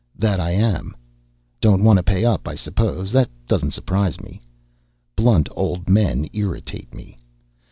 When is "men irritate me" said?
5.89-7.19